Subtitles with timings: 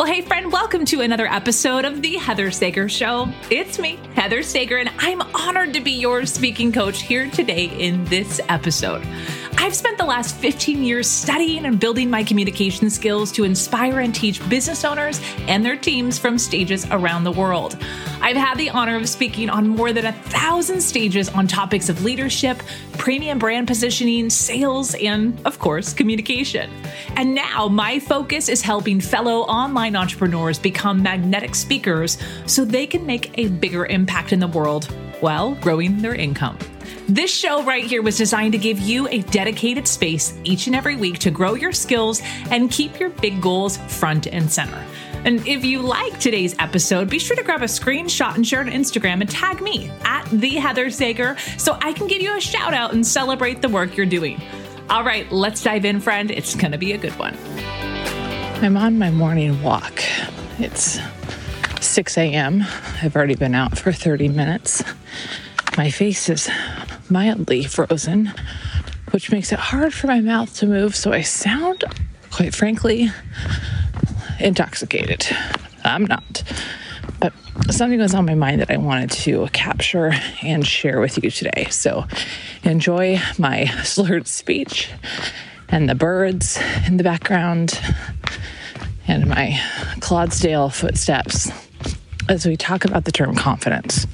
[0.00, 3.28] Well, hey, friend, welcome to another episode of The Heather Sager Show.
[3.50, 8.06] It's me, Heather Sager, and I'm honored to be your speaking coach here today in
[8.06, 9.06] this episode.
[9.62, 14.14] I've spent the last 15 years studying and building my communication skills to inspire and
[14.14, 17.76] teach business owners and their teams from stages around the world.
[18.22, 22.02] I've had the honor of speaking on more than a thousand stages on topics of
[22.02, 22.62] leadership,
[22.96, 26.70] premium brand positioning, sales, and, of course, communication.
[27.16, 32.16] And now my focus is helping fellow online entrepreneurs become magnetic speakers
[32.46, 36.58] so they can make a bigger impact in the world while growing their income.
[37.08, 40.96] This show right here was designed to give you a dedicated space each and every
[40.96, 44.84] week to grow your skills and keep your big goals front and center.
[45.24, 48.68] And if you like today's episode, be sure to grab a screenshot and share it
[48.68, 52.40] on Instagram and tag me at the Heather Sager so I can give you a
[52.40, 54.40] shout out and celebrate the work you're doing.
[54.88, 56.30] All right, let's dive in, friend.
[56.30, 57.36] It's going to be a good one.
[58.62, 60.02] I'm on my morning walk.
[60.58, 60.98] It's
[61.80, 62.64] 6 a.m.
[63.02, 64.84] I've already been out for 30 minutes.
[65.78, 66.48] My face is
[67.08, 68.32] mildly frozen,
[69.12, 71.84] which makes it hard for my mouth to move, so I sound,
[72.30, 73.10] quite frankly,
[74.38, 75.26] intoxicated.
[75.82, 76.42] I'm not.
[77.18, 77.32] But
[77.70, 81.66] something was on my mind that I wanted to capture and share with you today.
[81.70, 82.04] So
[82.62, 84.90] enjoy my slurred speech
[85.70, 87.80] and the birds in the background
[89.08, 89.58] and my
[90.00, 91.50] Clydesdale footsteps
[92.28, 94.06] as we talk about the term confidence.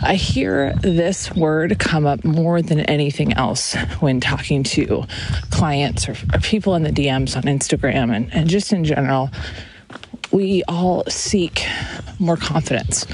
[0.00, 5.04] I hear this word come up more than anything else when talking to
[5.50, 9.30] clients or, or people in the DMs on Instagram and, and just in general.
[10.30, 11.66] We all seek
[12.18, 13.06] more confidence.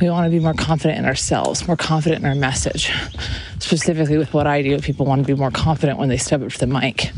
[0.00, 2.92] We want to be more confident in ourselves, more confident in our message.
[3.58, 6.50] Specifically, with what I do, people want to be more confident when they step up
[6.50, 7.10] to the mic.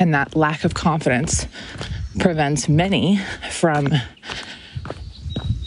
[0.00, 1.46] And that lack of confidence
[2.18, 3.20] prevents many
[3.50, 3.88] from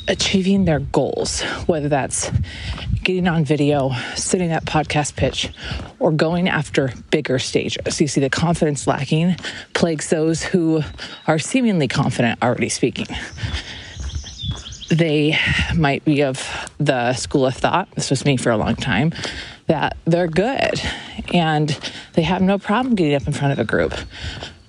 [0.08, 2.32] achieving their goals, whether that's
[3.04, 5.52] getting on video, sitting that podcast pitch,
[6.00, 8.02] or going after bigger stages.
[8.02, 9.36] You see, the confidence lacking
[9.74, 10.82] plagues those who
[11.28, 13.08] are seemingly confident already speaking.
[14.90, 15.38] They
[15.76, 19.14] might be of the school of thought, this was me for a long time,
[19.68, 20.82] that they're good
[21.34, 21.70] and
[22.14, 23.94] they have no problem getting up in front of a group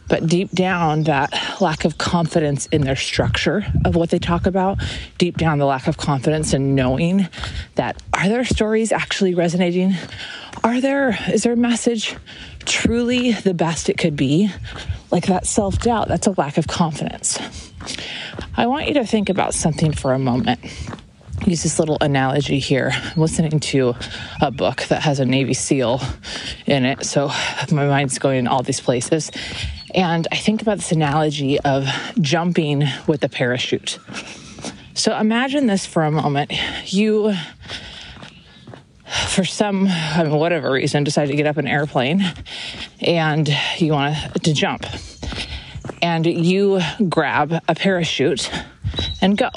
[0.09, 4.79] but deep down, that lack of confidence in their structure of what they talk about,
[5.19, 7.29] deep down, the lack of confidence in knowing
[7.75, 9.95] that are their stories actually resonating?
[10.63, 12.17] Are there, is their message
[12.65, 14.51] truly the best it could be?
[15.11, 17.39] Like that self doubt, that's a lack of confidence.
[18.57, 20.61] I want you to think about something for a moment
[21.47, 22.93] use this little analogy here.
[22.95, 23.95] I'm listening to
[24.41, 26.01] a book that has a Navy SEAL
[26.67, 27.31] in it, so
[27.71, 29.31] my mind's going in all these places.
[29.97, 31.89] And I think about this analogy of
[32.21, 33.99] jumping with a parachute.
[34.93, 36.53] So imagine this for a moment.
[36.93, 37.35] You,
[39.29, 42.23] for some I mean, whatever reason, decide to get up an airplane
[43.01, 43.49] and
[43.79, 44.85] you want to jump.
[46.03, 48.51] And you grab a parachute
[49.23, 49.49] and go.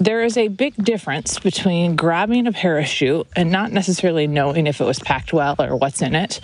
[0.00, 4.84] There is a big difference between grabbing a parachute and not necessarily knowing if it
[4.84, 6.40] was packed well or what's in it,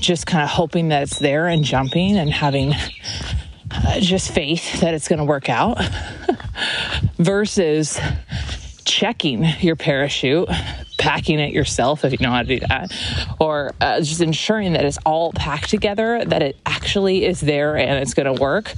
[0.00, 2.72] just kind of hoping that it's there and jumping and having
[3.70, 5.78] uh, just faith that it's going to work out,
[7.18, 7.98] versus
[8.84, 10.48] checking your parachute,
[10.98, 12.92] packing it yourself if you know how to do that,
[13.38, 18.02] or uh, just ensuring that it's all packed together, that it actually is there and
[18.02, 18.74] it's going to work,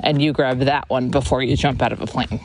[0.00, 2.40] and you grab that one before you jump out of a plane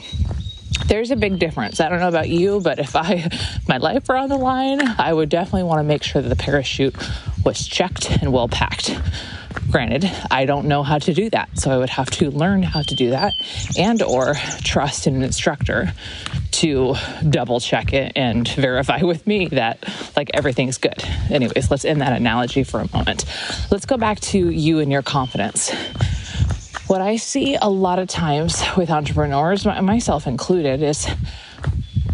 [0.87, 1.79] there's a big difference.
[1.79, 3.29] I don't know about you, but if I
[3.67, 6.35] my life were on the line, I would definitely want to make sure that the
[6.35, 6.95] parachute
[7.44, 8.97] was checked and well packed.
[9.69, 12.81] Granted, I don't know how to do that, so I would have to learn how
[12.81, 13.34] to do that
[13.78, 15.94] and or trust an instructor
[16.52, 16.96] to
[17.29, 19.84] double check it and verify with me that
[20.16, 21.03] like everything's good.
[21.29, 23.26] Anyways, let's end that analogy for a moment.
[23.72, 25.72] Let's go back to you and your confidence
[26.91, 31.08] what I see a lot of times with entrepreneurs, myself included, is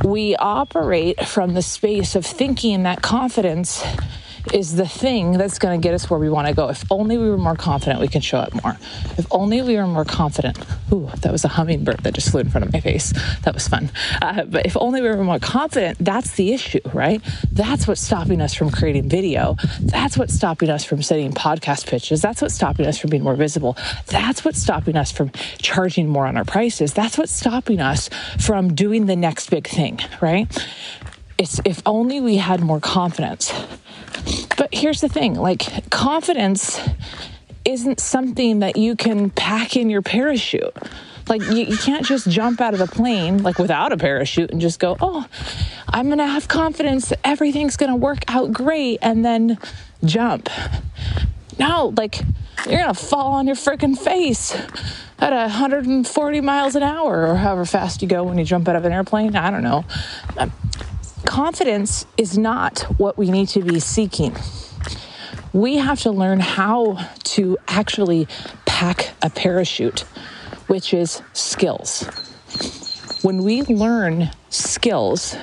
[0.06, 3.84] we operate from the space of thinking that confidence
[4.54, 6.70] is the thing that's going to get us where we want to go.
[6.70, 8.78] If only we were more confident, we can show up more.
[9.18, 10.58] If only we were more confident.
[10.92, 13.14] Ooh, that was a hummingbird that just flew in front of my face.
[13.44, 13.92] That was fun.
[14.22, 17.22] Uh, but if only we were more confident, that's the issue, right?
[17.52, 19.56] That's what's stopping us from creating video.
[19.80, 22.22] That's what's stopping us from setting podcast pitches.
[22.22, 23.78] That's what's stopping us from being more visible.
[24.08, 26.94] That's what's stopping us from charging more on our prices.
[26.94, 28.10] That's what's stopping us
[28.40, 30.48] from doing the next big thing, right?
[31.38, 33.54] It's if only we had more confidence.
[34.58, 36.80] But here's the thing like, confidence
[37.64, 40.76] isn't something that you can pack in your parachute.
[41.28, 44.62] Like you, you, can't just jump out of the plane like without a parachute and
[44.62, 45.26] just go, "Oh,
[45.90, 49.58] I'm to have confidence that everything's to work out great," and then
[50.06, 50.50] jump.
[51.60, 52.22] No, like
[52.70, 54.56] you're to fall on your freaking face
[55.20, 58.86] at 140 miles an hour or however fast you go when you jump out of
[58.86, 59.36] an airplane.
[59.36, 59.84] I don't know.
[61.38, 64.36] Confidence is not what we need to be seeking
[65.54, 68.28] we have to learn how to actually
[68.66, 70.02] pack a parachute,
[70.68, 72.04] which is skills.
[73.22, 75.36] When we learn skills,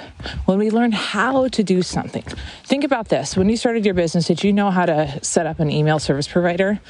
[0.47, 2.23] when we learn how to do something,
[2.65, 3.37] think about this.
[3.37, 6.29] When you started your business, did you know how to set up an email service
[6.29, 6.81] provider?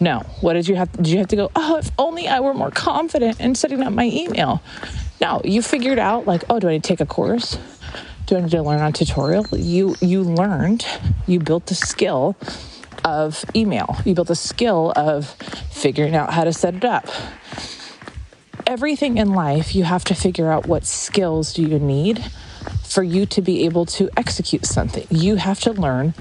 [0.00, 0.20] No.
[0.40, 0.92] What did you have?
[0.92, 3.92] Did you have to go, oh, if only I were more confident in setting up
[3.92, 4.62] my email?
[5.20, 7.58] No, you figured out, like, oh, do I need to take a course?
[8.30, 9.44] Do I to learn on tutorial?
[9.50, 10.86] You you learned,
[11.26, 12.36] you built the skill
[13.04, 13.96] of email.
[14.04, 15.30] You built the skill of
[15.72, 17.08] figuring out how to set it up.
[18.68, 22.24] Everything in life, you have to figure out what skills do you need
[22.84, 25.08] for you to be able to execute something.
[25.10, 26.14] You have to learn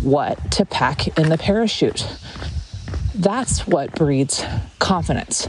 [0.00, 2.06] what to pack in the parachute.
[3.16, 4.44] That's what breeds
[4.78, 5.48] confidence.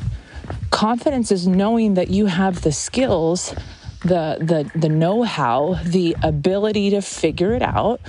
[0.71, 3.53] Confidence is knowing that you have the skills,
[4.03, 8.01] the the the know-how, the ability to figure it out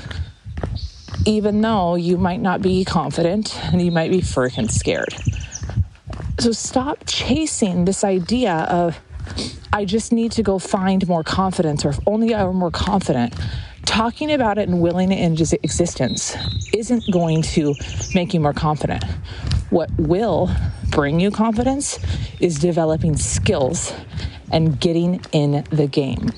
[1.27, 5.15] even though you might not be confident and you might be freaking scared.
[6.39, 8.99] So stop chasing this idea of,
[9.73, 13.35] I just need to go find more confidence, or if only I were more confident.
[13.87, 16.37] Talking about it and willing it into existence
[16.75, 17.75] isn't going to
[18.15, 19.05] make you more confident.
[19.71, 20.51] What will
[20.91, 21.99] bring you confidence
[22.41, 23.93] is developing skills
[24.55, 26.31] and getting in the game.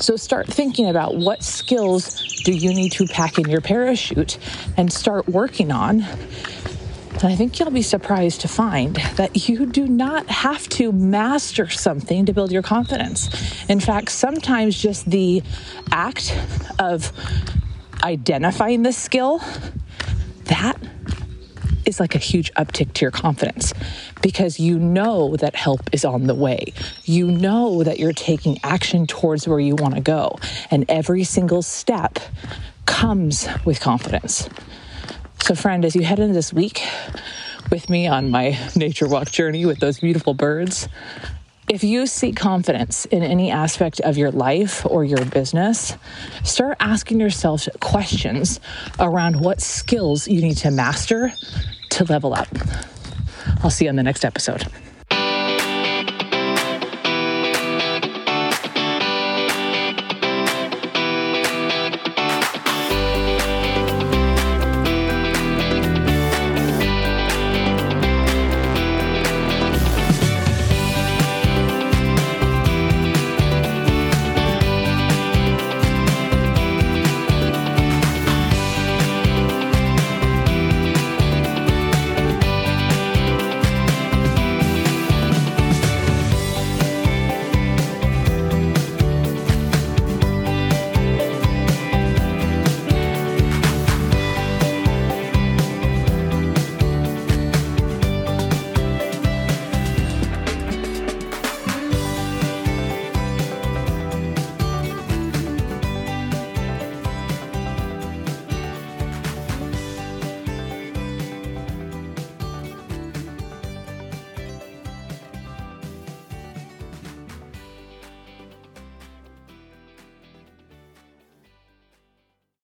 [0.00, 4.38] So start thinking about what skills do you need to pack in your parachute
[4.78, 6.00] and start working on.
[6.00, 11.68] And I think you'll be surprised to find that you do not have to master
[11.68, 13.28] something to build your confidence.
[13.68, 15.42] In fact, sometimes just the
[15.92, 16.34] act
[16.78, 17.12] of
[18.02, 19.42] identifying the skill,
[20.44, 20.79] that
[21.90, 23.74] is like a huge uptick to your confidence
[24.22, 26.72] because you know that help is on the way.
[27.04, 30.38] You know that you're taking action towards where you want to go.
[30.70, 32.18] And every single step
[32.86, 34.48] comes with confidence.
[35.42, 36.82] So, friend, as you head into this week
[37.70, 40.88] with me on my nature walk journey with those beautiful birds,
[41.70, 45.96] if you seek confidence in any aspect of your life or your business,
[46.42, 48.58] start asking yourself questions
[48.98, 51.32] around what skills you need to master
[52.04, 52.48] to level up.
[53.62, 54.66] I'll see you on the next episode.